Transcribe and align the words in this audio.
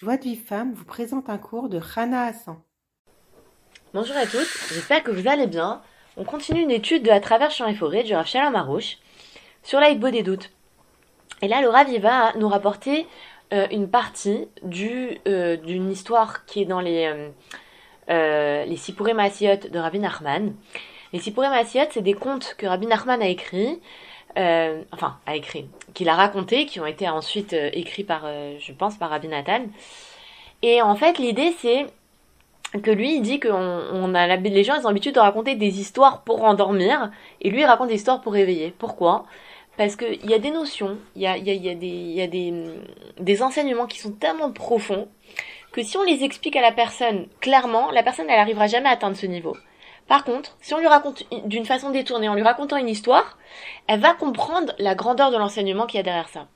Joie 0.00 0.16
de 0.16 0.22
vie 0.22 0.36
femme 0.36 0.74
vous 0.74 0.84
présente 0.84 1.28
un 1.28 1.38
cours 1.38 1.68
de 1.68 1.76
Rana 1.76 2.26
Hassan. 2.26 2.56
Bonjour 3.92 4.16
à 4.16 4.26
tous, 4.26 4.72
j'espère 4.72 5.02
que 5.02 5.10
vous 5.10 5.26
allez 5.26 5.48
bien. 5.48 5.82
On 6.16 6.22
continue 6.22 6.62
une 6.62 6.70
étude 6.70 7.02
de 7.02 7.10
À 7.10 7.18
travers 7.18 7.50
champs 7.50 7.66
et 7.66 7.74
forêts 7.74 8.04
du 8.04 8.14
Rav 8.14 8.24
Shalom 8.24 8.80
sur 9.64 9.80
la 9.80 9.92
des 9.92 10.22
doutes. 10.22 10.52
Et 11.42 11.48
là, 11.48 11.60
le 11.60 11.68
Rav 11.68 11.88
va 11.98 12.32
nous 12.36 12.48
rapporter 12.48 13.08
euh, 13.52 13.66
une 13.72 13.90
partie 13.90 14.46
euh, 14.72 15.56
d'une 15.56 15.90
histoire 15.90 16.46
qui 16.46 16.62
est 16.62 16.66
dans 16.66 16.80
les, 16.80 17.06
euh, 17.06 17.30
euh 18.10 18.64
les 18.66 18.76
Sipuré 18.76 19.14
de 19.14 19.78
Rabbi 19.80 19.98
Nachman. 19.98 20.54
Les 21.12 21.18
Sipuré 21.18 21.48
c'est 21.64 22.02
des 22.02 22.14
contes 22.14 22.54
que 22.56 22.66
Rabbi 22.66 22.86
Nachman 22.86 23.20
a 23.20 23.26
écrits, 23.26 23.80
enfin, 24.92 25.18
a 25.26 25.36
écrit, 25.36 25.66
qu'il 25.94 26.08
a 26.08 26.14
racontés, 26.14 26.66
qui 26.66 26.80
ont 26.80 26.86
été 26.86 27.08
ensuite 27.08 27.52
écrits 27.52 28.04
par, 28.04 28.26
je 28.58 28.72
pense, 28.72 28.96
par 28.96 29.10
Rabbi 29.10 29.28
Nathan. 29.28 29.62
Et 30.62 30.80
en 30.82 30.94
fait, 30.94 31.18
l'idée, 31.18 31.52
c'est 31.58 31.86
que 32.82 32.90
lui, 32.90 33.16
il 33.16 33.22
dit 33.22 33.40
que 33.40 33.48
on 33.48 34.14
a 34.14 34.36
les 34.36 34.64
gens 34.64 34.74
ils 34.78 34.84
ont 34.84 34.88
l'habitude 34.88 35.14
de 35.14 35.20
raconter 35.20 35.54
des 35.54 35.80
histoires 35.80 36.22
pour 36.22 36.44
endormir, 36.44 37.10
et 37.40 37.50
lui, 37.50 37.60
il 37.60 37.64
raconte 37.64 37.88
des 37.88 37.94
histoires 37.94 38.20
pour 38.20 38.32
réveiller. 38.32 38.74
Pourquoi? 38.78 39.24
Parce 39.76 39.94
qu'il 39.94 40.28
y 40.28 40.34
a 40.34 40.38
des 40.38 40.50
notions, 40.50 40.98
il 41.14 41.22
y 41.22 41.26
a, 41.26 41.36
y 41.36 41.68
a, 41.70 41.74
des, 41.74 42.26
des, 42.26 42.64
des 43.18 43.42
enseignements 43.42 43.86
qui 43.86 44.00
sont 44.00 44.10
tellement 44.10 44.50
profonds 44.50 45.08
que 45.72 45.82
si 45.82 45.96
on 45.96 46.02
les 46.02 46.24
explique 46.24 46.56
à 46.56 46.60
la 46.60 46.72
personne 46.72 47.28
clairement, 47.40 47.90
la 47.92 48.02
personne, 48.02 48.26
elle 48.28 48.38
n'arrivera 48.38 48.66
jamais 48.66 48.88
à 48.88 48.92
atteindre 48.92 49.16
ce 49.16 49.26
niveau. 49.26 49.56
Par 50.08 50.24
contre, 50.24 50.56
si 50.60 50.72
on 50.74 50.78
lui 50.78 50.86
raconte 50.86 51.24
d'une 51.44 51.66
façon 51.66 51.90
détournée, 51.90 52.28
en 52.28 52.34
lui 52.34 52.42
racontant 52.42 52.76
une 52.76 52.88
histoire, 52.88 53.36
elle 53.86 54.00
va 54.00 54.14
comprendre 54.14 54.72
la 54.78 54.94
grandeur 54.94 55.30
de 55.30 55.36
l'enseignement 55.36 55.86
qu'il 55.86 55.98
y 55.98 56.00
a 56.00 56.02
derrière 56.02 56.30
ça. 56.30 56.48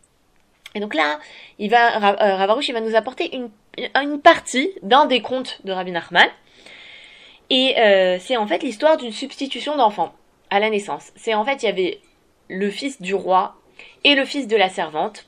Et 0.75 0.81
donc 0.81 0.95
là, 0.95 1.19
il 1.59 1.71
va, 1.71 1.97
euh, 1.97 2.37
Ravarouche, 2.37 2.69
il 2.69 2.73
va 2.73 2.81
nous 2.81 2.97
apporter 2.97 3.37
une, 3.37 3.51
une 3.77 4.21
partie 4.21 4.71
d'un 4.83 5.05
des 5.05 5.21
contes 5.21 5.61
de 5.65 5.73
Rabbi 5.73 5.93
Nachman. 5.93 6.29
Et 7.51 7.79
euh, 7.79 8.19
c'est 8.19 8.39
en 8.39 8.47
fait 8.47 8.63
l'histoire 8.63 8.97
d'une 8.97 9.13
substitution 9.13 9.77
d'enfant 9.77 10.15
à 10.49 10.59
la 10.59 10.71
naissance. 10.71 11.13
C'est 11.15 11.35
en 11.35 11.45
fait, 11.45 11.63
il 11.63 11.67
y 11.67 11.69
avait 11.69 12.01
le 12.49 12.71
fils 12.71 13.03
du 13.03 13.15
roi 13.15 13.57
et 14.05 14.15
le 14.15 14.25
fils 14.25 14.49
de 14.49 14.57
la 14.57 14.71
servante 14.71 15.27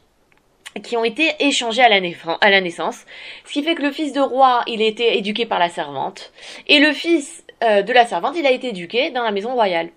qui 0.83 0.97
ont 0.97 1.05
été 1.05 1.31
échangés 1.41 1.83
à 1.83 1.89
la, 1.89 2.01
à 2.41 2.51
la 2.51 2.61
naissance. 2.61 3.05
Ce 3.45 3.53
qui 3.53 3.63
fait 3.63 3.75
que 3.75 3.83
le 3.83 3.93
fils 3.93 4.13
de 4.13 4.21
roi, 4.21 4.63
il 4.67 4.83
été 4.83 5.17
éduqué 5.17 5.47
par 5.47 5.59
la 5.59 5.69
servante. 5.69 6.33
Et 6.67 6.81
le 6.81 6.93
fils 6.93 7.44
euh, 7.65 7.83
de 7.83 7.93
la 7.93 8.07
servante, 8.07 8.35
il 8.37 8.47
a 8.47 8.51
été 8.51 8.69
éduqué 8.69 9.11
dans 9.11 9.23
la 9.23 9.31
maison 9.31 9.55
royale. 9.55 9.89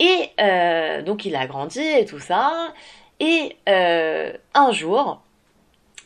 Et 0.00 0.30
euh, 0.40 1.02
donc 1.02 1.24
il 1.24 1.36
a 1.36 1.46
grandi 1.46 1.80
et 1.80 2.04
tout 2.04 2.18
ça. 2.18 2.72
Et 3.20 3.56
euh, 3.68 4.32
un 4.54 4.72
jour, 4.72 5.22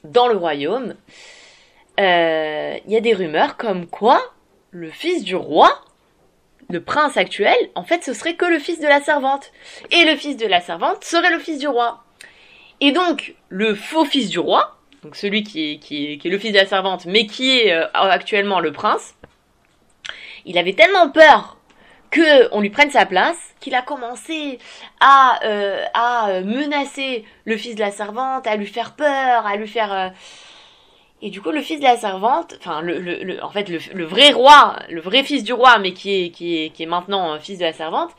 dans 0.05 0.29
le 0.29 0.37
royaume, 0.37 0.95
il 1.99 2.03
y 2.89 2.97
a 2.97 3.01
des 3.01 3.15
rumeurs 3.15 3.57
comme 3.57 3.87
quoi 3.87 4.21
le 4.71 4.91
fils 4.91 5.25
du 5.25 5.35
roi, 5.35 5.81
le 6.69 6.83
prince 6.83 7.17
actuel, 7.17 7.57
en 7.75 7.85
fait, 7.85 8.05
ce 8.05 8.13
serait 8.13 8.35
que 8.35 8.45
le 8.45 8.59
fils 8.59 8.81
de 8.81 8.87
la 8.87 9.01
servante. 9.01 9.53
Et 9.91 10.05
le 10.05 10.17
fils 10.17 10.37
de 10.37 10.47
la 10.47 10.61
servante 10.61 11.03
serait 11.03 11.31
le 11.31 11.39
fils 11.39 11.59
du 11.59 11.69
roi. 11.69 12.05
Et 12.81 12.93
donc, 12.93 13.35
le 13.49 13.75
faux 13.75 14.05
fils 14.05 14.29
du 14.29 14.39
roi, 14.39 14.77
donc 15.03 15.17
celui 15.17 15.43
qui 15.43 15.81
est, 15.91 16.25
le 16.25 16.39
fils 16.39 16.53
de 16.53 16.59
la 16.59 16.67
servante, 16.67 17.07
mais 17.07 17.27
qui 17.27 17.61
est 17.61 17.73
actuellement 17.95 18.61
le 18.61 18.73
prince, 18.73 19.15
il 20.47 20.57
avait 20.57 20.73
tellement 20.73 21.11
peur 21.11 21.59
que 22.11 22.49
on 22.55 22.61
lui 22.61 22.71
prenne 22.71 22.91
sa 22.91 23.05
place, 23.05 23.37
qu'il 23.61 23.75
a 23.75 23.83
commencé 23.83 24.59
à, 25.01 25.41
euh, 25.45 25.85
à 25.93 26.41
menacer 26.43 27.25
le 27.45 27.57
fils 27.57 27.75
de 27.75 27.81
la 27.81 27.91
servante, 27.91 28.47
à 28.47 28.57
lui 28.57 28.67
faire 28.67 28.95
peur, 28.95 29.47
à 29.47 29.57
lui 29.57 29.69
faire... 29.69 29.93
Euh, 29.93 30.09
et 31.23 31.31
du 31.31 31.41
coup, 31.41 31.51
le 31.51 31.63
fils 31.63 31.81
de 31.81 31.85
la 31.85 31.97
servante, 31.97 32.55
enfin, 32.61 32.83
le, 32.83 32.99
le, 32.99 33.43
en 33.43 33.51
fait, 33.51 33.69
le, 33.69 34.05
vrai 34.05 34.33
roi, 34.33 34.77
le 34.91 35.01
vrai 35.01 35.25
fils 35.25 35.45
du 35.45 35.53
roi, 35.53 35.79
mais 35.79 35.93
qui 35.93 36.25
est, 36.25 36.31
qui 36.31 36.59
est, 36.63 36.71
qui 36.71 36.83
est 36.83 36.87
maintenant 36.87 37.39
fils 37.41 37.59
de 37.59 37.65
la 37.65 37.73
servante, 37.73 38.11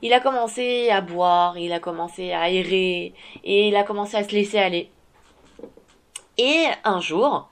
il 0.00 0.12
a 0.14 0.20
commencé 0.20 0.88
à 0.90 1.02
boire, 1.02 1.58
il 1.58 1.72
a 1.72 1.78
commencé 1.78 2.32
à 2.32 2.48
errer, 2.50 3.12
et 3.44 3.68
il 3.68 3.76
a 3.76 3.82
commencé 3.82 4.16
à 4.16 4.24
se 4.24 4.32
laisser 4.32 4.58
aller. 4.58 4.90
Et 6.38 6.64
un 6.84 7.00
jour, 7.00 7.50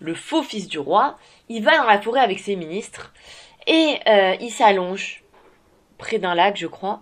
le 0.00 0.14
faux 0.14 0.42
fils 0.42 0.66
du 0.66 0.78
roi, 0.78 1.16
il 1.48 1.62
va 1.62 1.76
dans 1.76 1.84
la 1.84 2.00
forêt 2.00 2.20
avec 2.20 2.40
ses 2.40 2.56
ministres, 2.56 3.12
et 3.66 3.98
euh, 4.06 4.36
il 4.40 4.50
s'allonge 4.50 5.22
près 5.98 6.18
d'un 6.18 6.34
lac, 6.34 6.56
je 6.56 6.66
crois. 6.66 7.00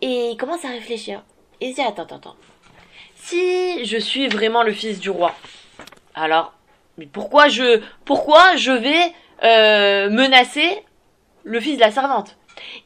Et 0.00 0.30
il 0.30 0.36
commence 0.36 0.64
à 0.64 0.68
réfléchir. 0.68 1.22
Et 1.60 1.68
il 1.68 1.74
dit, 1.74 1.80
attends, 1.80 2.02
attends, 2.02 2.16
attends. 2.16 2.36
Si 3.16 3.84
je 3.84 3.96
suis 3.96 4.28
vraiment 4.28 4.62
le 4.62 4.72
fils 4.72 5.00
du 5.00 5.10
roi, 5.10 5.34
alors, 6.14 6.52
mais 6.98 7.06
pourquoi 7.06 7.48
je, 7.48 7.80
pourquoi 8.04 8.56
je 8.56 8.70
vais 8.70 9.12
euh, 9.42 10.10
menacer 10.10 10.84
le 11.42 11.60
fils 11.60 11.76
de 11.76 11.80
la 11.80 11.90
servante? 11.90 12.36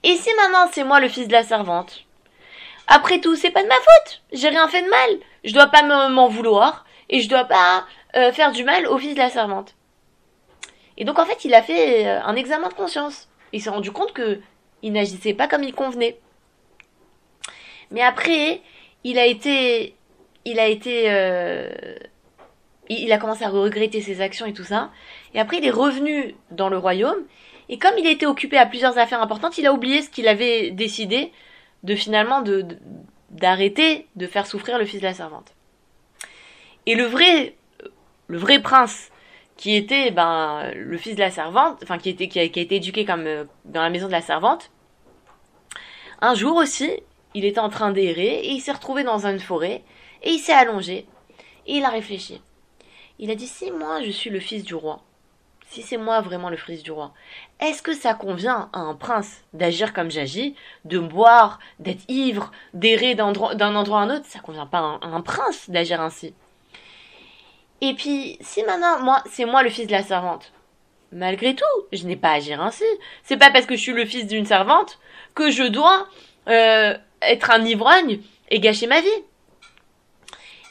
Et 0.03 0.16
si 0.16 0.31
maintenant 0.37 0.69
c'est 0.72 0.84
moi 0.84 1.00
le 1.00 1.09
fils 1.09 1.28
de 1.28 1.32
la 1.32 1.43
servante 1.43 2.04
Après 2.87 3.21
tout, 3.21 3.37
c'est 3.37 3.50
pas 3.50 3.62
de 3.62 3.69
ma 3.69 3.75
faute. 3.75 4.22
J'ai 4.32 4.48
rien 4.48 4.66
fait 4.69 4.82
de 4.82 4.88
mal. 4.88 5.19
Je 5.44 5.53
dois 5.53 5.66
pas 5.66 5.82
m'en 5.82 6.28
vouloir 6.28 6.87
et 7.10 7.21
je 7.21 7.28
dois 7.28 7.44
pas 7.44 7.84
euh, 8.16 8.32
faire 8.32 8.53
du 8.53 8.65
mal 8.65 8.87
au 8.87 8.97
fils 8.98 9.15
de 9.15 9.19
la 9.19 9.31
servante. 9.31 9.75
Et 10.98 11.04
donc 11.04 11.19
en 11.19 11.25
fait, 11.25 11.44
il 11.44 11.54
a 11.54 11.62
fait 11.62 12.06
euh, 12.06 12.20
un 12.22 12.36
examen 12.36 12.69
de 12.69 12.75
conscience. 12.75 13.28
Il 13.53 13.62
s'est 13.62 13.70
rendu 13.70 13.92
compte 13.92 14.12
que 14.12 14.41
il 14.82 14.92
n'agissait 14.92 15.32
pas 15.32 15.48
comme 15.48 15.62
il 15.62 15.72
convenait. 15.72 16.19
Mais 17.91 18.03
après, 18.03 18.60
il 19.04 19.19
a 19.19 19.25
été, 19.25 19.94
il 20.44 20.59
a 20.59 20.66
été, 20.66 21.04
euh, 21.06 21.70
il 22.88 23.10
a 23.12 23.19
commencé 23.19 23.44
à 23.44 23.48
regretter 23.48 24.03
ses 24.03 24.20
actions 24.20 24.44
et 24.44 24.53
tout 24.53 24.64
ça. 24.64 24.91
Et 25.34 25.41
après, 25.41 25.59
il 25.59 25.64
est 25.64 25.70
revenu 25.70 26.34
dans 26.50 26.69
le 26.69 26.76
royaume. 26.76 27.25
Et 27.69 27.78
comme 27.78 27.97
il 27.97 28.06
était 28.06 28.26
occupé 28.26 28.59
à 28.59 28.66
plusieurs 28.66 28.98
affaires 28.98 29.22
importantes, 29.22 29.56
il 29.56 29.66
a 29.66 29.72
oublié 29.72 30.03
ce 30.03 30.10
qu'il 30.10 30.28
avait 30.28 30.70
décidé 30.70 31.32
de 31.84 31.94
finalement 31.94 32.42
de, 32.42 32.66
d'arrêter 33.30 34.06
de 34.16 34.26
faire 34.26 34.47
souffrir 34.47 34.78
le 34.78 34.84
fils 34.84 35.00
de 35.00 35.06
la 35.06 35.15
servante. 35.15 35.54
Et 36.86 36.94
le 36.94 37.04
vrai, 37.04 37.54
le 38.26 38.38
vrai 38.38 38.60
prince 38.60 39.10
qui 39.58 39.74
était 39.74 40.12
ben 40.12 40.70
le 40.74 40.96
fils 40.96 41.16
de 41.16 41.20
la 41.20 41.30
servante, 41.30 41.80
enfin 41.82 41.98
qui 41.98 42.08
était 42.08 42.28
qui 42.28 42.38
a, 42.38 42.44
été 42.44 42.76
éduqué 42.76 43.04
comme 43.04 43.26
euh, 43.26 43.44
dans 43.66 43.82
la 43.82 43.91
maison 43.91 44.06
de 44.06 44.12
la 44.12 44.22
servante. 44.22 44.70
Un 46.20 46.34
jour 46.34 46.56
aussi, 46.56 46.91
il 47.34 47.44
était 47.44 47.60
en 47.60 47.68
train 47.68 47.91
d'errer 47.91 48.38
et 48.38 48.52
il 48.52 48.60
s'est 48.60 48.72
retrouvé 48.72 49.02
dans 49.02 49.26
une 49.26 49.41
forêt 49.41 49.82
et 50.22 50.30
il 50.30 50.38
s'est 50.38 50.52
allongé 50.52 51.06
et 51.66 51.74
il 51.74 51.84
a 51.84 51.91
réfléchi. 51.91 52.41
Il 53.18 53.30
a 53.32 53.34
dit 53.34 53.48
si 53.48 53.72
moi 53.72 54.00
je 54.00 54.12
suis 54.12 54.30
le 54.30 54.38
fils 54.38 54.62
du 54.62 54.76
roi, 54.76 55.02
si 55.66 55.82
c'est 55.82 55.97
moi 55.97 56.20
vraiment 56.20 56.50
le 56.50 56.56
fils 56.56 56.84
du 56.84 56.92
roi, 56.92 57.12
est-ce 57.58 57.82
que 57.82 57.94
ça 57.94 58.14
convient 58.14 58.70
à 58.72 58.78
un 58.78 58.94
prince 58.94 59.42
d'agir 59.54 59.92
comme 59.92 60.10
j'agis, 60.10 60.54
de 60.84 61.00
boire, 61.00 61.58
d'être 61.80 62.08
ivre, 62.08 62.52
d'errer 62.74 63.16
d'un 63.16 63.74
endroit 63.74 64.00
à 64.00 64.04
un 64.04 64.16
autre? 64.16 64.26
Ça 64.26 64.38
convient 64.38 64.66
pas 64.66 64.98
à 65.02 65.06
un 65.06 65.20
prince 65.20 65.68
d'agir 65.68 66.00
ainsi. 66.00 66.32
Et 67.81 67.94
puis, 67.94 68.39
si 68.41 68.62
maintenant, 68.65 69.00
moi, 69.00 69.22
c'est 69.31 69.44
moi 69.44 69.62
le 69.62 69.71
fils 69.71 69.87
de 69.87 69.93
la 69.93 70.03
servante, 70.03 70.53
malgré 71.12 71.55
tout, 71.55 71.65
je 71.93 72.05
n'ai 72.05 72.16
pas 72.16 72.31
à 72.31 72.34
agir 72.34 72.61
ainsi. 72.61 72.84
C'est 73.22 73.37
pas 73.37 73.50
parce 73.50 73.66
que 73.66 73.77
je 73.77 73.81
suis 73.81 73.93
le 73.93 74.05
fils 74.05 74.27
d'une 74.27 74.47
servante 74.47 74.99
que 75.34 75.50
je 75.50 75.65
dois 75.65 76.06
euh, 76.49 76.97
être 77.22 77.50
un 77.50 77.65
ivrogne 77.65 78.21
et 78.50 78.61
gâcher 78.61 78.87
ma 78.87 79.00
vie. 79.00 79.09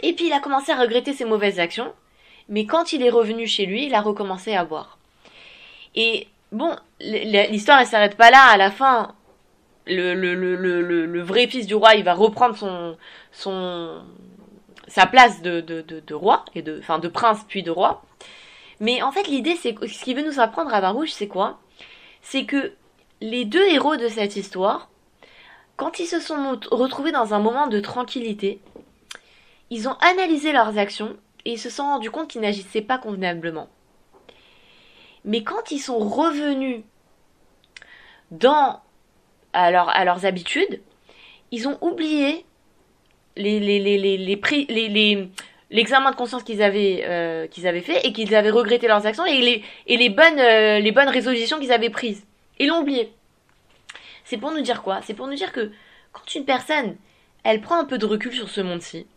Et 0.01 0.13
puis 0.13 0.27
il 0.27 0.33
a 0.33 0.39
commencé 0.39 0.71
à 0.71 0.79
regretter 0.79 1.13
ses 1.13 1.25
mauvaises 1.25 1.59
actions, 1.59 1.91
mais 2.49 2.65
quand 2.65 2.93
il 2.93 3.03
est 3.03 3.09
revenu 3.09 3.47
chez 3.47 3.65
lui, 3.65 3.85
il 3.85 3.95
a 3.95 4.01
recommencé 4.01 4.53
à 4.53 4.63
boire. 4.63 4.97
Et 5.95 6.27
bon, 6.51 6.75
l'histoire 6.99 7.79
elle 7.79 7.87
s'arrête 7.87 8.15
pas 8.15 8.29
là. 8.29 8.43
À 8.51 8.57
la 8.57 8.69
fin, 8.69 9.15
le, 9.87 11.21
vrai 11.21 11.47
fils 11.47 11.65
du 11.65 11.75
roi, 11.75 11.95
il 11.95 12.03
va 12.03 12.13
reprendre 12.13 12.55
son, 12.55 12.97
son, 13.31 14.03
sa 14.87 15.05
place 15.05 15.41
de, 15.41 15.61
de, 15.61 16.13
roi, 16.13 16.45
et 16.55 16.61
de, 16.61 16.79
enfin 16.79 16.99
de 16.99 17.07
prince 17.07 17.39
puis 17.47 17.63
de 17.63 17.71
roi. 17.71 18.03
Mais 18.79 19.01
en 19.01 19.11
fait, 19.11 19.27
l'idée, 19.27 19.55
c'est 19.55 19.75
ce 19.87 20.03
qu'il 20.03 20.15
veut 20.15 20.25
nous 20.25 20.39
apprendre 20.39 20.73
à 20.73 20.81
Barouche, 20.81 21.11
c'est 21.11 21.27
quoi? 21.27 21.59
C'est 22.21 22.45
que 22.45 22.73
les 23.21 23.45
deux 23.45 23.65
héros 23.67 23.97
de 23.97 24.07
cette 24.07 24.35
histoire, 24.35 24.89
quand 25.75 25.99
ils 25.99 26.07
se 26.07 26.19
sont 26.19 26.59
retrouvés 26.71 27.11
dans 27.11 27.33
un 27.33 27.39
moment 27.39 27.67
de 27.67 27.79
tranquillité, 27.79 28.61
ils 29.69 29.87
ont 29.87 29.95
analysé 29.95 30.51
leurs 30.51 30.77
actions 30.77 31.17
et 31.45 31.53
ils 31.53 31.59
se 31.59 31.69
sont 31.69 31.83
rendus 31.83 32.11
compte 32.11 32.29
qu'ils 32.29 32.41
n'agissaient 32.41 32.81
pas 32.81 32.97
convenablement. 32.97 33.67
Mais 35.25 35.43
quand 35.43 35.71
ils 35.71 35.79
sont 35.79 35.99
revenus 35.99 36.83
dans 38.31 38.81
à 39.53 39.71
leurs 39.71 40.25
habitudes, 40.25 40.81
ils 41.51 41.67
ont 41.67 41.77
oublié 41.81 42.45
les, 43.37 43.59
les, 43.59 43.79
les, 43.79 43.97
les, 43.97 44.17
les, 44.17 44.89
les, 44.89 45.29
l'examen 45.69 46.11
de 46.11 46.15
conscience 46.15 46.43
qu'ils 46.43 46.61
avaient 46.61 47.03
euh, 47.05 47.47
qu'ils 47.47 47.67
avaient 47.67 47.81
fait 47.81 48.05
et 48.05 48.13
qu'ils 48.13 48.33
avaient 48.35 48.49
regretté 48.49 48.87
leurs 48.87 49.05
actions 49.05 49.25
et 49.25 49.39
les 49.39 49.63
et 49.85 49.97
les 49.97 50.09
bonnes 50.09 50.39
euh, 50.39 50.79
les 50.79 50.91
bonnes 50.91 51.09
résolutions 51.09 51.59
qu'ils 51.59 51.71
avaient 51.71 51.89
prises. 51.89 52.25
Ils 52.59 52.67
l'ont 52.67 52.79
oublié. 52.81 53.11
C'est 54.23 54.37
pour 54.37 54.51
nous 54.51 54.61
dire 54.61 54.81
quoi? 54.81 54.99
C'est 55.03 55.13
pour 55.13 55.27
nous 55.27 55.35
dire 55.35 55.51
que 55.51 55.71
quand 56.11 56.35
une 56.35 56.45
personne 56.45 56.97
elle 57.43 57.61
prend 57.61 57.79
un 57.79 57.85
peu 57.85 57.97
de 57.97 58.05
recul 58.05 58.33
sur 58.33 58.49
ce 58.49 58.61
monde-ci, 58.61 59.07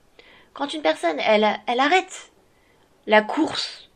quand 0.52 0.72
une 0.74 0.82
personne 0.82 1.18
elle 1.20 1.46
elle 1.66 1.80
arrête 1.80 2.30
la 3.06 3.22
course 3.22 3.90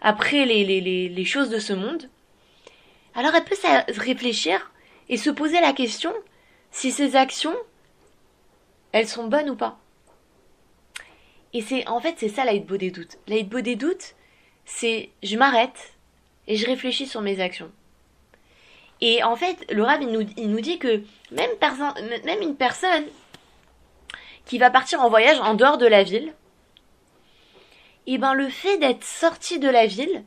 après 0.00 0.44
les, 0.44 0.64
les, 0.64 0.80
les, 0.80 1.08
les 1.08 1.24
choses 1.24 1.48
de 1.48 1.58
ce 1.58 1.72
monde, 1.72 2.08
alors 3.14 3.34
elle 3.34 3.44
peut 3.44 3.56
réfléchir 4.00 4.70
et 5.08 5.16
se 5.16 5.30
poser 5.30 5.60
la 5.60 5.72
question 5.72 6.12
si 6.70 6.90
ses 6.90 7.16
actions, 7.16 7.54
elles 8.94 9.08
sont 9.08 9.26
bonnes 9.26 9.50
ou 9.50 9.56
pas? 9.56 9.76
Et 11.52 11.60
c'est 11.60 11.86
en 11.88 12.00
fait 12.00 12.14
c'est 12.16 12.28
ça 12.28 12.44
l'aide-beau 12.44 12.76
des 12.76 12.92
doutes. 12.92 13.18
L'aide-beau 13.26 13.60
des 13.60 13.74
doutes, 13.74 14.14
c'est 14.64 15.10
je 15.24 15.36
m'arrête 15.36 15.94
et 16.46 16.56
je 16.56 16.64
réfléchis 16.64 17.08
sur 17.08 17.20
mes 17.20 17.40
actions. 17.40 17.72
Et 19.00 19.24
en 19.24 19.34
fait, 19.34 19.70
le 19.72 19.82
rab, 19.82 20.00
il 20.00 20.12
nous, 20.12 20.60
dit 20.60 20.78
que 20.78 21.02
même, 21.32 21.50
même 22.24 22.40
une 22.40 22.54
personne 22.54 23.04
qui 24.44 24.58
va 24.58 24.70
partir 24.70 25.00
en 25.00 25.08
voyage 25.08 25.40
en 25.40 25.54
dehors 25.54 25.76
de 25.76 25.86
la 25.86 26.04
ville, 26.04 26.32
et 28.06 28.14
eh 28.14 28.18
ben 28.18 28.34
le 28.34 28.48
fait 28.48 28.78
d'être 28.78 29.02
sortie 29.02 29.58
de 29.58 29.68
la 29.68 29.86
ville, 29.86 30.22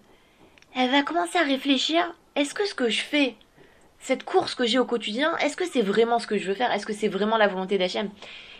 elle 0.75 0.91
va 0.91 1.03
commencer 1.03 1.37
à 1.37 1.43
réfléchir, 1.43 2.13
est-ce 2.35 2.53
que 2.53 2.65
ce 2.65 2.73
que 2.73 2.89
je 2.89 3.01
fais, 3.01 3.35
cette 3.99 4.23
course 4.23 4.55
que 4.55 4.65
j'ai 4.65 4.79
au 4.79 4.85
quotidien, 4.85 5.37
est-ce 5.37 5.55
que 5.55 5.65
c'est 5.65 5.81
vraiment 5.81 6.19
ce 6.19 6.27
que 6.27 6.37
je 6.37 6.47
veux 6.47 6.55
faire? 6.55 6.71
Est-ce 6.71 6.85
que 6.85 6.93
c'est 6.93 7.07
vraiment 7.07 7.37
la 7.37 7.47
volonté 7.47 7.77
d'Hachem? 7.77 8.09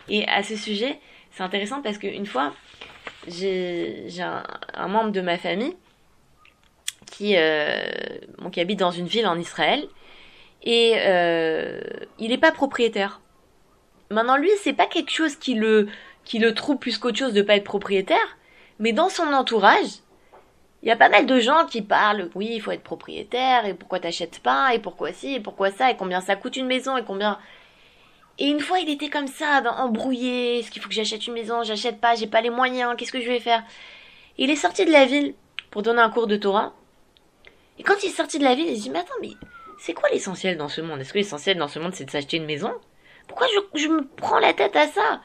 Et 0.08 0.26
à 0.28 0.42
ce 0.42 0.56
sujet, 0.56 0.98
c'est 1.32 1.42
intéressant 1.42 1.82
parce 1.82 1.98
qu'une 1.98 2.26
fois, 2.26 2.52
j'ai 3.26 4.06
un, 4.20 4.88
membre 4.88 5.10
de 5.10 5.20
ma 5.20 5.38
famille 5.38 5.76
qui, 7.06 7.36
euh, 7.36 7.80
qui 8.52 8.60
habite 8.60 8.78
dans 8.78 8.90
une 8.90 9.06
ville 9.06 9.26
en 9.26 9.38
Israël 9.38 9.86
et 10.62 10.94
euh, 10.98 11.80
il 12.18 12.30
n'est 12.30 12.38
pas 12.38 12.52
propriétaire. 12.52 13.20
Maintenant, 14.10 14.36
lui, 14.36 14.50
c'est 14.62 14.72
pas 14.72 14.86
quelque 14.86 15.10
chose 15.10 15.36
qui 15.36 15.54
le, 15.54 15.88
qui 16.24 16.38
le 16.38 16.54
trouve 16.54 16.78
plus 16.78 16.98
qu'autre 16.98 17.18
chose 17.18 17.34
de 17.34 17.42
pas 17.42 17.56
être 17.56 17.64
propriétaire, 17.64 18.38
mais 18.78 18.92
dans 18.92 19.08
son 19.08 19.32
entourage, 19.32 20.00
il 20.82 20.88
y 20.88 20.92
a 20.92 20.96
pas 20.96 21.08
mal 21.08 21.26
de 21.26 21.40
gens 21.40 21.66
qui 21.66 21.82
parlent, 21.82 22.30
oui, 22.34 22.50
il 22.52 22.60
faut 22.60 22.70
être 22.70 22.82
propriétaire, 22.82 23.66
et 23.66 23.74
pourquoi 23.74 24.00
t'achètes 24.00 24.40
pas, 24.40 24.74
et 24.74 24.78
pourquoi 24.78 25.12
ci, 25.12 25.34
et 25.34 25.40
pourquoi 25.40 25.70
ça, 25.70 25.90
et 25.90 25.96
combien 25.96 26.20
ça 26.20 26.36
coûte 26.36 26.56
une 26.56 26.66
maison, 26.66 26.96
et 26.96 27.04
combien... 27.04 27.38
Et 28.38 28.46
une 28.46 28.60
fois, 28.60 28.78
il 28.78 28.88
était 28.88 29.08
comme 29.08 29.26
ça, 29.26 29.62
embrouillé, 29.78 30.58
est-ce 30.58 30.70
qu'il 30.70 30.80
faut 30.80 30.88
que 30.88 30.94
j'achète 30.94 31.26
une 31.26 31.34
maison, 31.34 31.64
j'achète 31.64 32.00
pas, 32.00 32.14
j'ai 32.14 32.28
pas 32.28 32.40
les 32.40 32.50
moyens, 32.50 32.94
qu'est-ce 32.96 33.10
que 33.10 33.20
je 33.20 33.28
vais 33.28 33.40
faire? 33.40 33.64
Il 34.36 34.50
est 34.50 34.56
sorti 34.56 34.84
de 34.84 34.92
la 34.92 35.06
ville 35.06 35.34
pour 35.70 35.82
donner 35.82 36.00
un 36.00 36.10
cours 36.10 36.28
de 36.28 36.36
Torah. 36.36 36.72
Et 37.78 37.82
quand 37.82 37.94
il 38.02 38.10
est 38.10 38.14
sorti 38.14 38.38
de 38.38 38.44
la 38.44 38.54
ville, 38.54 38.68
il 38.68 38.76
se 38.76 38.82
dit, 38.82 38.90
mais 38.90 39.00
attends, 39.00 39.14
mais 39.20 39.30
c'est 39.78 39.92
quoi 39.92 40.08
l'essentiel 40.10 40.56
dans 40.56 40.68
ce 40.68 40.80
monde? 40.80 41.00
Est-ce 41.00 41.12
que 41.12 41.18
l'essentiel 41.18 41.58
dans 41.58 41.68
ce 41.68 41.80
monde, 41.80 41.94
c'est 41.94 42.04
de 42.04 42.10
s'acheter 42.10 42.36
une 42.36 42.46
maison? 42.46 42.72
Pourquoi 43.26 43.48
je, 43.74 43.88
me 43.88 44.06
prends 44.16 44.38
la 44.38 44.54
tête 44.54 44.76
à 44.76 44.86
ça? 44.86 45.20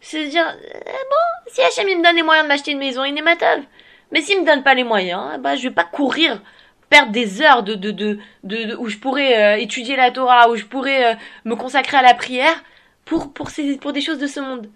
C'est 0.00 0.24
de 0.24 0.30
dire, 0.30 0.46
eh 0.62 0.84
bon, 0.84 1.52
si 1.52 1.62
Hachem 1.62 1.86
me 1.86 2.02
donne 2.02 2.16
les 2.16 2.22
moyens 2.22 2.46
de 2.46 2.48
m'acheter 2.48 2.72
une 2.72 2.78
maison, 2.78 3.04
il 3.04 3.16
est 3.16 3.22
ma 3.22 3.36
teuf. 3.36 3.64
Mais 4.10 4.20
s'il 4.22 4.40
me 4.40 4.46
donne 4.46 4.62
pas 4.62 4.74
les 4.74 4.84
moyens, 4.84 5.32
eh 5.34 5.38
ben, 5.38 5.56
je 5.56 5.62
vais 5.68 5.74
pas 5.74 5.84
courir, 5.84 6.42
perdre 6.88 7.12
des 7.12 7.42
heures 7.42 7.62
de, 7.62 7.74
de, 7.74 7.90
de, 7.90 8.18
de, 8.44 8.76
où 8.76 8.88
je 8.88 8.98
pourrais 8.98 9.56
euh, 9.56 9.60
étudier 9.60 9.96
la 9.96 10.10
Torah, 10.10 10.50
où 10.50 10.56
je 10.56 10.64
pourrais 10.64 11.14
euh, 11.14 11.16
me 11.44 11.56
consacrer 11.56 11.96
à 11.96 12.02
la 12.02 12.14
prière 12.14 12.62
pour, 13.04 13.32
pour, 13.32 13.50
ces, 13.50 13.76
pour 13.76 13.92
des 13.92 14.00
choses 14.00 14.18
de 14.18 14.26
ce 14.26 14.40
monde. 14.40 14.68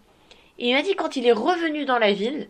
Et 0.58 0.70
il 0.70 0.74
m'a 0.74 0.82
dit, 0.82 0.94
quand 0.94 1.16
il 1.16 1.26
est 1.26 1.32
revenu 1.32 1.84
dans 1.84 1.98
la 1.98 2.12
ville, 2.12 2.48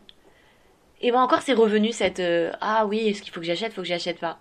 et 1.02 1.12
ben 1.12 1.20
encore 1.20 1.42
c'est 1.42 1.52
revenu 1.52 1.92
cette, 1.92 2.20
euh, 2.20 2.52
ah 2.60 2.86
oui, 2.86 3.08
est-ce 3.08 3.22
qu'il 3.22 3.32
faut 3.32 3.40
que 3.40 3.46
j'achète, 3.46 3.72
faut 3.72 3.82
que 3.82 3.86
j'achète 3.88 4.18
pas. 4.18 4.38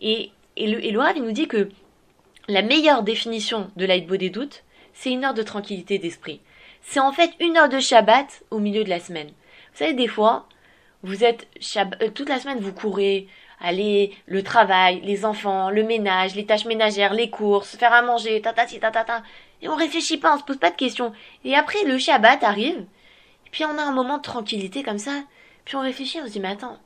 Et 0.00 0.30
et 0.56 0.66
le, 0.66 0.84
et 0.84 0.90
il 0.90 1.22
nous 1.22 1.32
dit 1.32 1.48
que 1.48 1.70
la 2.48 2.62
meilleure 2.62 3.02
définition 3.02 3.70
de 3.76 3.86
l'aïdbo 3.86 4.16
des 4.16 4.30
doutes, 4.30 4.64
c'est 4.92 5.10
une 5.10 5.24
heure 5.24 5.34
de 5.34 5.42
tranquillité 5.42 5.98
d'esprit. 5.98 6.40
C'est 6.82 7.00
en 7.00 7.12
fait 7.12 7.30
une 7.40 7.56
heure 7.56 7.68
de 7.68 7.78
Shabbat 7.78 8.42
au 8.50 8.58
milieu 8.58 8.84
de 8.84 8.90
la 8.90 9.00
semaine. 9.00 9.28
Vous 9.28 9.78
savez, 9.78 9.94
des 9.94 10.08
fois, 10.08 10.48
vous 11.02 11.24
êtes 11.24 11.48
toute 12.14 12.28
la 12.28 12.38
semaine, 12.38 12.60
vous 12.60 12.72
courez, 12.72 13.28
allez, 13.62 14.14
le 14.26 14.42
travail, 14.42 15.00
les 15.02 15.24
enfants, 15.24 15.70
le 15.70 15.82
ménage, 15.84 16.34
les 16.34 16.44
tâches 16.44 16.66
ménagères, 16.66 17.14
les 17.14 17.30
courses, 17.30 17.76
faire 17.76 17.92
à 17.92 18.02
manger, 18.02 18.42
ta 18.42 18.52
ta 18.52 18.66
ta 18.66 18.90
ta 18.90 19.04
ta, 19.04 19.22
et 19.62 19.68
on 19.68 19.76
réfléchit 19.76 20.18
pas, 20.18 20.34
on 20.34 20.38
se 20.38 20.44
pose 20.44 20.58
pas 20.58 20.70
de 20.70 20.76
questions. 20.76 21.12
Et 21.44 21.54
après, 21.54 21.84
le 21.84 21.96
Shabbat 21.98 22.42
arrive, 22.44 22.84
et 23.46 23.50
puis 23.50 23.64
on 23.64 23.78
a 23.78 23.82
un 23.82 23.92
moment 23.92 24.18
de 24.18 24.22
tranquillité 24.22 24.82
comme 24.82 24.98
ça, 24.98 25.22
puis 25.64 25.76
on 25.76 25.80
réfléchit, 25.80 26.20
on 26.20 26.26
se 26.26 26.32
dit, 26.32 26.40
mais 26.40 26.48
attends, 26.48 26.78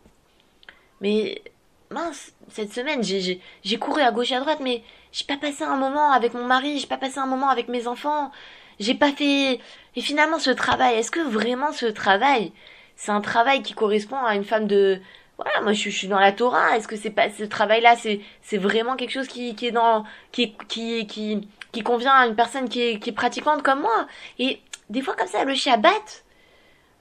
mais 1.01 1.43
mince, 1.91 2.33
cette 2.49 2.73
semaine, 2.73 3.03
j'ai 3.03 3.79
couru 3.79 4.03
à 4.03 4.13
gauche 4.13 4.33
et 4.33 4.37
à 4.37 4.41
droite, 4.41 4.61
mais 4.61 4.83
j'ai 5.13 5.25
pas 5.25 5.37
passé 5.37 5.65
un 5.65 5.77
moment 5.77 6.13
avec 6.13 6.35
mon 6.35 6.45
mari, 6.45 6.79
j'ai 6.79 6.87
pas 6.87 6.97
passé 6.99 7.19
un 7.19 7.27
moment 7.27 7.49
avec 7.49 7.69
mes 7.69 7.87
enfants, 7.87 8.31
j'ai 8.79 8.95
pas 8.95 9.13
fait. 9.13 9.61
Et 9.95 10.01
finalement, 10.01 10.39
ce 10.39 10.51
travail, 10.51 10.97
est-ce 10.97 11.11
que 11.11 11.21
vraiment 11.21 11.73
ce 11.73 11.87
travail, 11.87 12.53
c'est 12.97 13.13
un 13.13 13.21
travail 13.21 13.63
qui 13.63 13.73
correspond 13.75 14.19
à 14.19 14.35
une 14.35 14.45
femme 14.45 14.67
de. 14.67 15.01
Voilà, 15.39 15.61
moi 15.61 15.73
je, 15.75 15.91
suis 15.91 16.09
dans 16.09 16.19
la 16.19 16.33
Torah, 16.33 16.77
est-ce 16.77 16.89
que 16.89 16.97
c'est 16.97 17.11
pas 17.11 17.29
ce 17.31 17.45
travail-là, 17.45 17.95
c'est 17.97 18.21
c'est 18.41 18.57
vraiment 18.57 18.97
quelque 18.97 19.11
chose 19.11 19.29
qui, 19.29 19.55
qui 19.55 19.67
est 19.67 19.73
dans. 19.73 20.05
qui, 20.33 20.55
qui, 20.69 21.07
qui, 21.07 21.49
qui 21.73 21.83
convient 21.83 22.13
à 22.13 22.27
une 22.27 22.37
personne 22.37 22.69
qui 22.71 22.81
est, 22.81 22.99
qui 22.99 23.11
est 23.11 23.13
pratiquante 23.13 23.63
comme 23.63 23.81
moi? 23.81 24.07
Et 24.39 24.61
des 24.89 25.03
fois, 25.03 25.15
comme 25.15 25.29
ça, 25.29 25.45
le 25.45 25.55
Shabbat, 25.55 26.25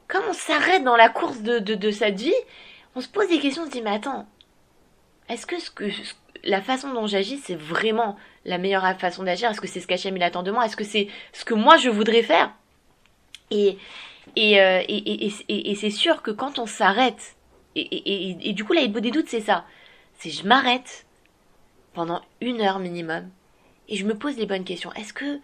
comme 0.10 0.24
on 0.30 0.34
s'arrête 0.34 0.84
dans 0.84 0.98
la 0.98 1.08
course 1.08 1.42
de, 1.42 1.60
de, 1.60 1.76
de 1.76 1.92
cette 1.92 2.20
vie, 2.20 2.34
on 2.96 3.02
se 3.02 3.08
pose 3.08 3.30
des 3.30 3.40
questions, 3.40 3.64
on 3.64 3.68
se 3.68 3.72
dit, 3.72 3.82
mais 3.82 3.96
attends, 3.96 4.28
est-ce 5.30 5.46
que, 5.46 5.60
ce 5.60 5.72
que 5.72 5.86
la 6.44 6.62
façon 6.62 6.94
dont 6.94 7.08
j'agis, 7.08 7.38
c'est 7.38 7.56
vraiment 7.56 8.18
la 8.44 8.58
meilleure 8.58 8.86
façon 9.00 9.24
d'agir? 9.24 9.50
Est-ce 9.50 9.62
que 9.62 9.68
c'est 9.68 9.80
ce 9.80 9.88
qu'Hachem 9.88 10.16
il 10.18 10.24
attend 10.24 10.44
de 10.44 10.52
moi? 10.52 10.66
Est-ce 10.66 10.76
que 10.76 10.84
c'est 10.84 11.08
ce 11.32 11.46
que 11.46 11.54
moi 11.54 11.78
je 11.78 11.90
voudrais 11.90 12.22
faire? 12.22 12.52
Et, 13.52 13.78
et, 14.36 14.62
euh, 14.62 14.82
et, 14.88 15.26
et, 15.28 15.72
et 15.72 15.76
c'est 15.76 15.90
sûr 15.90 16.22
que 16.22 16.32
quand 16.32 16.60
on 16.60 16.66
s'arrête, 16.66 17.35
et, 17.76 18.54
du 18.54 18.64
coup, 18.64 18.74
là, 18.74 18.86
des 18.88 19.12
doutes, 19.12 19.30
c'est 19.30 19.42
ça. 19.42 19.66
C'est 20.18 20.30
je 20.30 20.48
m'arrête 20.48 21.06
pendant 21.94 22.22
une 22.42 22.62
heure 22.62 22.80
minimum 22.80 23.30
et 23.90 23.98
je 23.98 24.06
me 24.06 24.16
pose 24.16 24.38
les 24.38 24.46
bonnes 24.46 24.64
questions. 24.64 24.94
Est-ce 24.94 25.14
que, 25.14 25.40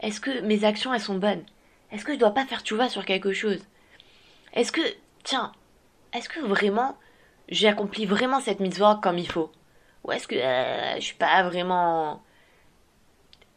est-ce 0.00 0.20
que 0.20 0.40
mes 0.42 0.64
actions, 0.64 0.92
elles 0.92 1.00
sont 1.00 1.18
bonnes? 1.18 1.44
Est-ce 1.90 2.04
que 2.04 2.12
je 2.14 2.18
dois 2.18 2.32
pas 2.32 2.46
faire 2.46 2.62
tu 2.62 2.74
vois 2.74 2.88
sur 2.88 3.04
quelque 3.04 3.32
chose? 3.32 3.64
Est-ce 4.52 4.72
que, 4.72 4.80
tiens, 5.24 5.52
est-ce 6.12 6.28
que 6.28 6.40
vraiment 6.40 6.96
j'ai 7.48 7.68
accompli 7.68 8.06
vraiment 8.06 8.40
cette 8.40 8.60
mitzvah 8.60 9.00
comme 9.02 9.18
il 9.18 9.28
faut? 9.28 9.50
Ou 10.04 10.12
est-ce 10.12 10.28
que 10.28 10.36
euh, 10.36 10.96
je 10.96 11.00
suis 11.00 11.16
pas 11.16 11.42
vraiment... 11.42 12.22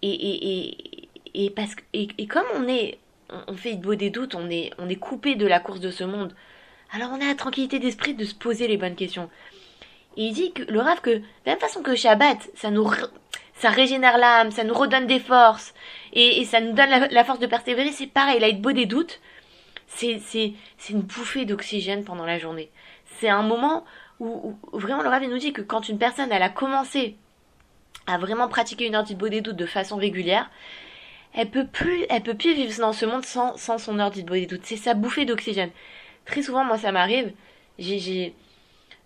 Et, 0.02 0.12
et, 0.12 0.68
et, 0.68 1.10
et, 1.34 1.50
parce 1.50 1.76
et, 1.94 2.28
comme 2.28 2.46
on 2.56 2.68
est... 2.68 3.00
On 3.48 3.56
fait 3.56 3.76
beau 3.76 3.96
des 3.96 4.12
doutes, 4.12 4.36
on 4.36 4.48
est, 4.50 4.72
on 4.78 4.88
est 4.90 4.98
coupé 4.98 5.34
de 5.34 5.48
la 5.48 5.60
course 5.60 5.80
de 5.80 5.90
ce 5.90 6.04
monde. 6.04 6.36
Alors 6.94 7.10
on 7.12 7.22
a 7.22 7.26
la 7.26 7.36
tranquillité 7.36 7.80
d'esprit 7.80 8.14
de 8.14 8.24
se 8.24 8.36
poser 8.36 8.68
les 8.68 8.78
bonnes 8.78 8.96
questions. 8.96 9.30
Et 10.16 10.26
il 10.26 10.34
dit 10.34 10.54
que 10.54 10.64
le 10.64 10.80
rêve 10.80 11.02
que, 11.02 11.10
de 11.10 11.24
la 11.46 11.54
même 11.54 11.60
façon 11.60 11.82
que 11.82 11.96
Shabbat, 11.96 12.38
ça 12.56 12.70
nous, 12.70 12.90
ça 13.56 13.70
régénère 13.70 14.18
l'âme, 14.18 14.52
ça 14.52 14.64
nous 14.64 14.76
redonne 14.76 15.08
des 15.08 15.20
forces, 15.20 15.74
et, 16.14 16.46
ça 16.46 16.62
nous 16.62 16.74
donne 16.74 16.90
la, 16.90 17.24
force 17.24 17.40
de 17.40 17.48
persévérer, 17.48 17.92
c'est 17.92 18.08
pareil, 18.08 18.40
là, 18.40 18.48
être 18.48 18.62
beau 18.62 18.72
des 18.72 18.86
doutes, 18.86 19.20
c'est, 19.88 20.22
c'est, 20.24 20.54
une 20.90 21.02
bouffée 21.02 21.46
d'oxygène 21.46 22.04
pendant 22.04 22.26
la 22.26 22.38
journée 22.38 22.70
c'est 23.20 23.30
un 23.30 23.42
moment 23.42 23.86
où, 24.20 24.58
vraiment 24.74 25.02
le 25.02 25.10
Rav 25.10 25.24
nous 25.24 25.38
dit 25.38 25.54
que 25.54 25.62
quand 25.62 25.88
une 25.88 25.98
personne 25.98 26.32
elle 26.32 26.44
a 26.44 26.50
commencé 26.50 27.16
à 28.06 28.18
vraiment 28.18 28.48
pratiquer 28.50 28.86
une 28.86 28.96
heure 28.96 29.06
de 29.06 29.30
des 29.30 29.42
doutes 29.42 29.56
de 29.56 29.66
façon 29.66 29.96
régulière, 29.96 30.50
elle 31.34 31.50
peut 31.50 31.66
plus, 31.66 32.06
elle 32.10 32.22
peut 32.22 32.36
plus 32.36 32.54
vivre 32.54 32.78
dans 32.80 32.94
ce 32.94 33.06
monde 33.06 33.24
sans, 33.26 33.56
sans 33.58 33.78
son 33.78 33.98
heure 34.00 34.12
de 34.12 34.22
des 34.22 34.46
doutes. 34.46 34.66
C'est 34.66 34.78
sa 34.78 34.94
bouffée 34.94 35.26
d'oxygène. 35.26 35.72
Très 36.26 36.42
souvent, 36.42 36.64
moi, 36.64 36.78
ça 36.78 36.92
m'arrive. 36.92 37.34
J'ai, 37.80 38.34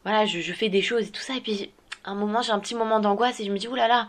voilà, 0.03 0.25
je, 0.25 0.53
fais 0.53 0.69
des 0.69 0.81
choses 0.81 1.07
et 1.07 1.11
tout 1.11 1.21
ça, 1.21 1.35
et 1.35 1.41
puis 1.41 1.71
à 2.03 2.11
un 2.11 2.15
moment, 2.15 2.41
j'ai 2.41 2.51
un 2.51 2.59
petit 2.59 2.75
moment 2.75 2.99
d'angoisse 2.99 3.39
et 3.39 3.45
je 3.45 3.51
me 3.51 3.57
dis, 3.57 3.67
oulala, 3.67 4.07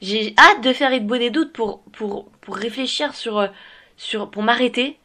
j'ai 0.00 0.34
hâte 0.38 0.62
de 0.62 0.72
faire 0.72 0.90
une 0.90 1.06
des 1.06 1.30
doutes 1.30 1.52
pour, 1.52 1.82
pour, 1.92 2.26
pour 2.40 2.56
réfléchir 2.56 3.14
sur, 3.14 3.48
sur, 3.96 4.30
pour 4.30 4.42
m'arrêter, 4.42 4.98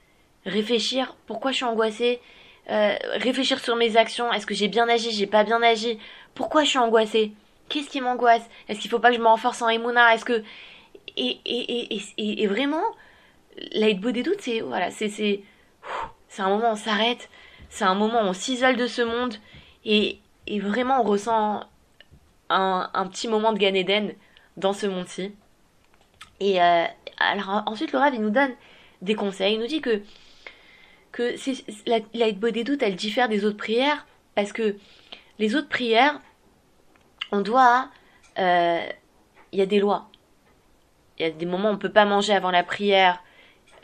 réfléchir 0.45 1.15
pourquoi 1.27 1.51
je 1.51 1.57
suis 1.57 1.65
angoissée, 1.65 2.19
euh, 2.69 2.95
réfléchir 3.13 3.59
sur 3.59 3.75
mes 3.75 3.95
actions. 3.95 4.31
Est-ce 4.33 4.45
que 4.45 4.53
j'ai 4.53 4.67
bien 4.67 4.89
agi, 4.89 5.11
j'ai 5.11 5.27
pas 5.27 5.43
bien 5.43 5.61
agi 5.61 5.99
Pourquoi 6.33 6.63
je 6.63 6.69
suis 6.69 6.79
angoissée 6.79 7.31
Qu'est-ce 7.69 7.89
qui 7.89 8.01
m'angoisse 8.01 8.43
Est-ce 8.67 8.79
qu'il 8.79 8.89
faut 8.89 8.99
pas 8.99 9.09
que 9.09 9.15
je 9.15 9.21
me 9.21 9.27
renforce 9.27 9.61
en 9.61 9.69
Emouna 9.69 10.13
Est-ce 10.13 10.25
que 10.25 10.43
et, 11.15 11.39
et, 11.45 11.95
et, 11.95 12.43
et, 12.43 12.47
vraiment, 12.47 12.83
beau 13.95 14.11
des 14.11 14.23
doutes, 14.23 14.41
c'est 14.41 14.59
voilà, 14.59 14.91
c'est 14.91 15.41
c'est 16.27 16.41
un 16.41 16.49
moment 16.49 16.69
où 16.69 16.73
on 16.73 16.75
s'arrête, 16.75 17.29
c'est 17.69 17.85
un 17.85 17.95
moment 17.95 18.21
où 18.21 18.27
on 18.27 18.33
s'isole 18.33 18.75
de 18.75 18.87
ce 18.87 19.01
monde 19.01 19.35
et, 19.85 20.19
et 20.47 20.59
vraiment 20.59 21.01
on 21.01 21.03
ressent 21.03 21.61
un, 22.49 22.89
un 22.93 23.07
petit 23.07 23.27
moment 23.27 23.53
de 23.53 23.59
Gan 23.59 23.73
Eden 23.73 24.13
dans 24.55 24.73
ce 24.73 24.87
monde-ci. 24.87 25.33
Et 26.39 26.61
euh, 26.61 26.85
alors 27.19 27.63
ensuite 27.65 27.91
le 27.91 27.99
Rav 27.99 28.13
il 28.13 28.21
nous 28.21 28.29
donne 28.29 28.51
des 29.01 29.15
conseils, 29.15 29.55
il 29.55 29.59
nous 29.59 29.67
dit 29.67 29.81
que 29.81 30.01
que 31.11 31.35
la, 31.87 31.99
la 32.13 32.31
des 32.31 32.63
doutes, 32.63 32.83
elle 32.83 32.95
diffère 32.95 33.27
des 33.27 33.43
autres 33.43 33.57
prières 33.57 34.05
parce 34.35 34.53
que 34.53 34.77
les 35.39 35.55
autres 35.55 35.69
prières, 35.69 36.19
on 37.31 37.41
doit, 37.41 37.89
euh, 38.37 38.85
il 39.51 39.59
y 39.59 39.61
a 39.61 39.65
des 39.65 39.79
lois. 39.79 40.09
Il 41.17 41.25
y 41.25 41.29
a 41.29 41.31
des 41.31 41.45
moments 41.45 41.69
où 41.69 41.73
on 41.73 41.77
peut 41.77 41.91
pas 41.91 42.05
manger 42.05 42.33
avant 42.33 42.51
la 42.51 42.63
prière. 42.63 43.23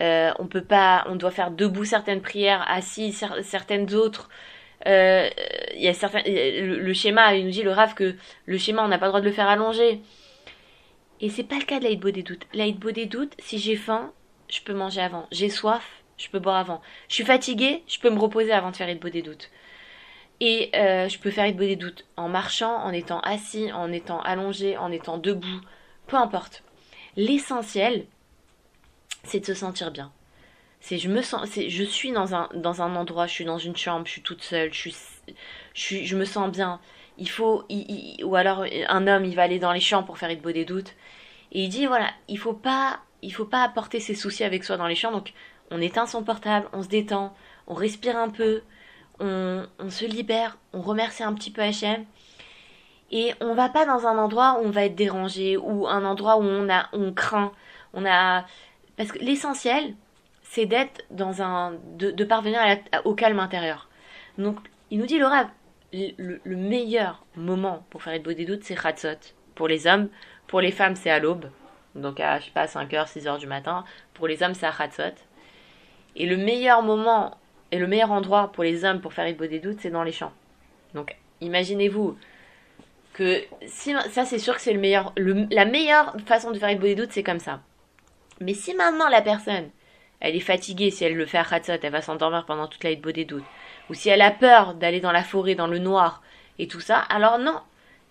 Euh, 0.04 0.32
on 0.38 0.48
peut 0.48 0.64
pas, 0.64 1.06
on 1.08 1.16
doit 1.16 1.32
faire 1.32 1.50
debout 1.50 1.86
certaines 1.86 2.22
prières, 2.22 2.64
assis 2.68 3.16
certaines 3.42 3.96
autres. 3.96 4.30
Euh, 4.86 5.30
il 5.74 5.82
y 5.82 5.88
a 5.88 5.94
certains, 5.94 6.22
le, 6.26 6.80
le 6.80 6.94
schéma, 6.94 7.34
il 7.36 7.46
nous 7.46 7.52
dit 7.52 7.64
le 7.64 7.72
rave 7.72 7.94
que 7.94 8.16
le 8.46 8.58
schéma, 8.58 8.84
on 8.84 8.90
n'a 8.90 8.98
pas 8.98 9.06
le 9.06 9.12
droit 9.12 9.22
de 9.22 9.26
le 9.26 9.32
faire 9.32 9.48
allonger. 9.48 10.02
Et 11.22 11.30
c'est 11.30 11.44
pas 11.44 11.56
le 11.56 11.64
cas 11.64 11.80
de 11.80 11.86
l'aide 11.86 12.02
des 12.02 12.24
doutes. 12.24 12.46
L'aide 12.54 12.80
des 12.80 13.06
doutes, 13.06 13.34
si 13.40 13.58
j'ai 13.58 13.78
faim, 13.78 14.12
je 14.50 14.60
peux 14.62 14.74
manger 14.74 15.00
avant. 15.00 15.26
J'ai 15.32 15.50
soif, 15.50 16.04
je 16.18 16.28
peux 16.30 16.40
boire 16.40 16.58
avant. 16.58 16.82
Je 17.08 17.16
suis 17.16 17.24
fatiguée, 17.24 17.84
je 17.88 18.00
peux 18.00 18.10
me 18.10 18.20
reposer 18.20 18.52
avant 18.52 18.72
de 18.72 18.76
faire 18.76 18.90
Eid 18.90 19.02
des 19.02 19.22
doutes. 19.22 19.50
Et 20.42 20.70
euh, 20.76 21.08
je 21.08 21.18
peux 21.20 21.32
faire 21.32 21.46
Eid 21.46 21.56
des 21.56 21.78
doutes 21.78 22.06
en 22.18 22.28
marchant, 22.28 22.76
en 22.76 22.92
étant 22.92 23.20
assis, 23.22 23.72
en 23.72 23.92
étant 23.92 24.20
allongé, 24.22 24.76
en 24.78 24.92
étant 24.92 25.18
debout, 25.18 25.62
peu 26.08 26.18
importe. 26.18 26.64
L'essentiel, 27.16 28.06
c'est 29.24 29.40
de 29.40 29.46
se 29.46 29.54
sentir 29.54 29.92
bien. 29.92 30.12
C'est 30.80 30.98
je 30.98 31.10
me 31.10 31.22
sens, 31.22 31.50
c'est 31.50 31.70
je 31.70 31.84
suis 31.84 32.12
dans 32.12 32.36
un 32.36 32.50
dans 32.56 32.82
un 32.82 32.96
endroit, 32.96 33.26
je 33.26 33.34
suis 33.34 33.46
dans 33.46 33.58
une 33.58 33.78
chambre, 33.78 34.06
je 34.06 34.12
suis 34.12 34.22
toute 34.22 34.44
seule, 34.44 34.74
je 34.74 34.90
suis, 35.74 36.06
je, 36.06 36.16
me 36.18 36.26
sens 36.26 36.52
bien. 36.52 36.82
Il 37.18 37.30
faut, 37.30 37.64
ou 38.24 38.36
alors 38.36 38.66
un 38.90 39.08
homme, 39.08 39.24
il 39.24 39.36
va 39.36 39.44
aller 39.44 39.60
dans 39.60 39.72
les 39.72 39.80
champs 39.80 40.04
pour 40.04 40.18
faire 40.18 40.30
Eid 40.30 40.42
des 40.42 40.66
doutes. 40.66 40.94
Et 41.54 41.64
il 41.64 41.70
dit 41.70 41.86
voilà, 41.86 42.10
il 42.28 42.38
faut 42.38 42.54
pas, 42.54 43.00
il 43.22 43.34
faut 43.34 43.46
pas 43.46 43.64
apporter 43.64 44.00
ses 44.02 44.16
soucis 44.16 44.44
avec 44.44 44.64
soi 44.66 44.76
dans 44.76 44.88
les 44.88 44.96
champs. 44.96 45.12
Donc 45.12 45.34
on 45.72 45.80
éteint 45.80 46.06
son 46.06 46.24
portable, 46.24 46.68
on 46.74 46.84
se 46.84 46.90
détend, 46.90 47.34
on 47.68 47.76
respire 47.76 48.18
un 48.18 48.30
peu, 48.30 48.62
on, 49.20 49.66
se 49.90 50.06
libère, 50.06 50.58
on 50.74 50.82
remercie 50.82 51.24
un 51.24 51.34
petit 51.34 51.52
peu 51.52 51.62
HM. 51.62 52.06
Et 53.12 53.34
on 53.42 53.54
va 53.54 53.70
pas 53.70 53.86
dans 53.86 54.06
un 54.08 54.18
endroit 54.18 54.60
où 54.60 54.66
on 54.66 54.72
va 54.72 54.86
être 54.86 54.96
dérangé 54.96 55.56
ou 55.56 55.88
un 55.88 56.04
endroit 56.04 56.38
où 56.38 56.42
on 56.44 56.70
a 56.70 56.90
on 56.94 57.14
craint, 57.14 57.52
on 57.94 58.06
a 58.06 58.46
parce 58.98 59.12
que 59.12 59.20
l'essentiel 59.20 59.96
c'est 60.44 60.66
d'être 60.66 61.04
dans 61.10 61.42
un 61.42 61.74
de, 61.98 62.24
parvenir 62.24 62.60
au 63.06 63.16
calme 63.16 63.40
intérieur. 63.40 63.90
Donc 64.38 64.58
il 64.92 65.00
nous 65.00 65.06
dit 65.06 65.18
Laura 65.18 65.50
le, 65.94 66.40
le 66.44 66.56
meilleur 66.56 67.26
moment 67.36 67.86
pour 67.90 68.04
faire 68.04 68.20
beau 68.22 68.34
des 68.34 68.46
doutes 68.46 68.64
c'est 68.64 68.76
Khatsot 68.76 69.34
pour 69.56 69.68
les 69.68 69.88
hommes, 69.88 70.10
pour 70.48 70.62
les 70.62 70.72
femmes 70.72 70.96
c'est 70.96 71.12
à 71.12 71.20
l'aube. 71.20 71.50
Donc 71.96 72.20
à 72.20 72.40
je 72.40 72.46
sais 72.46 72.52
pas 72.52 72.66
5h, 72.66 73.12
6h 73.12 73.40
du 73.40 73.48
matin, 73.48 73.84
pour 74.14 74.28
les 74.28 74.44
hommes 74.44 74.54
c'est 74.54 74.66
à 74.66 74.72
Khatsot. 74.72 75.16
Et 76.16 76.26
le 76.26 76.38
meilleur 76.38 76.84
moment 76.84 77.38
et 77.74 77.80
le 77.80 77.88
meilleur 77.88 78.12
endroit 78.12 78.52
pour 78.52 78.64
les 78.64 78.86
hommes 78.86 79.02
pour 79.02 79.14
faire 79.14 79.28
Idbo 79.28 79.48
des 79.48 79.60
doutes, 79.60 79.80
c'est 79.82 79.90
dans 79.90 80.04
les 80.04 80.12
champs. 80.12 80.32
Donc, 80.94 81.16
imaginez-vous 81.42 82.16
que 83.14 83.42
si 83.66 83.96
ça, 84.12 84.26
c'est 84.26 84.38
sûr 84.38 84.54
que 84.54 84.62
c'est 84.62 84.74
le 84.74 84.80
meilleur, 84.80 85.12
la 85.18 85.66
meilleure 85.66 86.16
façon 86.28 86.52
de 86.52 86.60
faire 86.60 86.70
Idbo 86.70 86.86
des 86.86 86.94
doutes, 86.94 87.12
c'est 87.12 87.24
comme 87.24 87.40
ça. 87.40 87.62
Mais 88.42 88.54
si 88.54 88.74
maintenant 88.74 89.10
la 89.10 89.22
personne, 89.22 89.70
elle 90.20 90.36
est 90.36 90.40
fatiguée, 90.40 90.92
si 90.92 91.04
elle 91.04 91.16
le 91.16 91.26
fait 91.26 91.38
à 91.38 91.44
Khatsot, 91.44 91.74
elle 91.82 91.92
va 91.92 92.02
s'endormir 92.02 92.46
pendant 92.46 92.68
toute 92.68 92.84
la 92.84 92.92
Idbo 92.92 93.12
des 93.12 93.26
doutes, 93.26 93.44
ou 93.90 93.94
si 93.94 94.10
elle 94.10 94.22
a 94.22 94.32
peur 94.32 94.74
d'aller 94.74 95.02
dans 95.02 95.12
la 95.12 95.24
forêt, 95.24 95.56
dans 95.56 95.68
le 95.68 95.80
noir 95.80 96.22
et 96.60 96.68
tout 96.68 96.80
ça, 96.80 96.98
alors 96.98 97.40
non, 97.40 97.60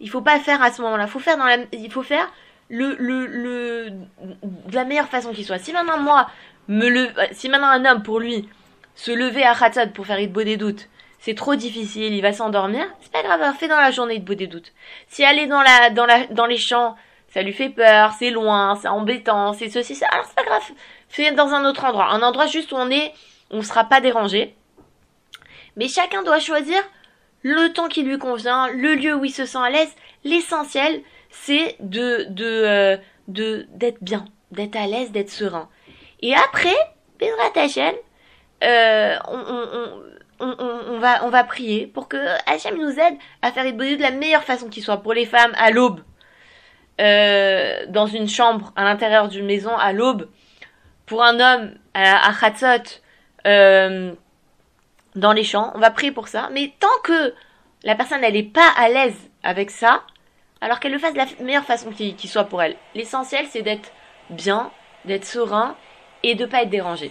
il 0.01 0.11
faut 0.11 0.21
pas 0.21 0.39
faire 0.39 0.63
à 0.63 0.73
ce 0.73 0.83
moment-là. 0.83 1.07
Faut 1.07 1.21
faire 1.21 1.39
dans 1.39 1.45
la, 1.47 1.59
il 1.73 1.91
faut 1.91 2.03
faire 2.03 2.31
le, 2.69 2.97
le, 2.99 3.27
le, 3.27 3.91
de 3.91 4.75
la 4.75 4.85
meilleure 4.85 5.09
façon 5.09 5.33
qui 5.33 5.45
soit. 5.45 5.59
Si 5.59 5.73
maintenant 5.73 5.99
moi, 5.99 6.29
me 6.69 6.89
le, 6.89 7.09
si 7.33 7.49
maintenant 7.49 7.69
un 7.69 7.85
homme 7.85 8.03
pour 8.03 8.21
lui 8.21 8.49
se 8.95 9.11
lever 9.11 9.45
à 9.45 9.55
Khatsad 9.55 9.93
pour 9.93 10.07
faire 10.07 10.21
Idbo 10.21 10.43
des 10.43 10.57
doutes, 10.57 10.89
c'est 11.19 11.35
trop 11.35 11.55
difficile, 11.55 12.13
il 12.13 12.21
va 12.21 12.33
s'endormir, 12.33 12.85
c'est 13.01 13.13
pas 13.13 13.23
grave, 13.23 13.41
fait 13.57 13.69
dans 13.69 13.81
la 13.81 13.93
journée 13.93 14.17
Idbo 14.17 14.35
des 14.35 14.49
doutes. 14.49 14.73
Si 15.09 15.25
aller 15.25 15.47
dans 15.47 15.63
la, 15.63 15.91
dans 15.91 16.05
la, 16.05 16.27
dans 16.27 16.47
les 16.47 16.59
champs, 16.59 16.97
ça 17.33 17.43
lui 17.43 17.53
fait 17.53 17.71
peur, 17.71 18.13
c'est 18.19 18.31
loin, 18.31 18.77
c'est 18.77 18.89
embêtant, 18.89 19.55
c'est 19.55 19.71
ceci, 19.71 19.95
ça, 19.95 20.07
alors 20.09 20.27
c'est 20.27 20.35
pas 20.35 20.45
grave, 20.45 20.63
fais 21.09 21.33
dans 21.33 21.49
un 21.55 21.65
autre 21.65 21.85
endroit, 21.85 22.11
un 22.11 22.23
endroit 22.23 22.47
juste 22.47 22.73
où 22.73 22.77
on 22.77 22.91
est, 22.91 23.13
on 23.51 23.63
sera 23.63 23.85
pas 23.85 24.01
dérangé. 24.01 24.55
Mais 25.77 25.89
chacun 25.89 26.23
doit 26.23 26.41
choisir 26.41 26.83
le 27.43 27.73
temps 27.73 27.89
qui 27.89 28.03
lui 28.03 28.19
convient, 28.19 28.69
le 28.69 28.95
lieu 28.95 29.15
où 29.15 29.25
il 29.25 29.33
se 29.33 29.47
sent 29.47 29.59
à 29.59 29.71
l'aise. 29.71 29.93
L'essentiel, 30.25 31.03
c'est 31.31 31.77
de, 31.81 32.27
de, 32.29 32.45
euh, 32.45 32.97
de, 33.29 33.67
d'être 33.71 34.03
bien, 34.03 34.27
d'être 34.51 34.77
à 34.77 34.87
l'aise, 34.87 35.11
d'être 35.11 35.31
serein. 35.31 35.71
Et 36.21 36.35
après, 36.35 36.77
Bezrat 37.19 37.63
Hachem, 37.63 37.95
euh, 38.63 39.17
on, 39.29 40.07
on, 40.41 40.57
on, 40.91 40.99
va, 40.99 41.25
on 41.25 41.31
va 41.31 41.45
prier 41.45 41.87
pour 41.87 42.09
que 42.09 42.19
Hachem 42.47 42.77
nous 42.77 42.91
aide 42.91 43.17
à 43.41 43.53
faire 43.53 43.65
les 43.65 43.73
de 43.73 44.03
la 44.03 44.11
meilleure 44.11 44.45
façon 44.45 44.69
qui 44.69 44.83
soit. 44.83 44.99
Pour 44.99 45.15
les 45.15 45.27
femmes, 45.27 45.53
à 45.57 45.71
l'aube, 45.71 46.01
euh, 47.01 47.87
dans 47.89 48.07
une 48.07 48.29
chambre, 48.29 48.73
à 48.77 48.85
l'intérieur 48.85 49.29
d'une 49.29 49.47
maison, 49.47 49.77
à 49.77 49.93
l'aube. 49.93 50.29
Pour 51.07 51.23
un 51.23 51.41
homme, 51.41 51.75
à, 51.95 52.31
à 52.31 52.33
euh, 53.47 54.13
dans 55.15 55.33
les 55.33 55.45
champs. 55.45 55.73
On 55.75 55.79
va 55.79 55.91
prier 55.91 56.13
pour 56.13 56.29
ça. 56.29 56.49
Mais 56.53 56.73
tant 56.79 56.89
que 57.03 57.35
la 57.83 57.95
personne, 57.95 58.23
elle 58.23 58.35
n'est 58.35 58.43
pas 58.43 58.69
à 58.77 58.89
l'aise 58.89 59.17
avec 59.43 59.71
ça, 59.71 60.03
alors 60.61 60.81
qu'elle 60.81 60.93
le 60.93 60.99
fasse 60.99 61.13
de 61.13 61.19
la 61.19 61.27
meilleure 61.41 61.65
façon 61.65 61.91
qui, 61.91 62.15
qui 62.15 62.29
soit 62.29 62.45
pour 62.45 62.63
elle. 62.63 62.77
L'essentiel, 62.95 63.47
c'est 63.51 63.63
d'être 63.63 63.91
bien, 64.31 64.71
d'être 65.05 65.25
serein 65.25 65.77
et 66.23 66.35
de 66.35 66.47
pas 66.47 66.63
être 66.63 66.71
dérangé. 66.71 67.11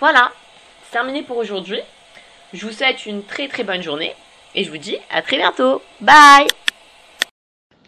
Voilà, 0.00 0.32
c'est 0.84 0.92
terminé 0.92 1.22
pour 1.22 1.36
aujourd'hui. 1.36 1.80
Je 2.52 2.66
vous 2.66 2.72
souhaite 2.72 3.06
une 3.06 3.24
très 3.24 3.48
très 3.48 3.64
bonne 3.64 3.82
journée 3.82 4.14
et 4.54 4.64
je 4.64 4.70
vous 4.70 4.78
dis 4.78 4.98
à 5.10 5.22
très 5.22 5.36
bientôt. 5.36 5.82
Bye 6.00 6.63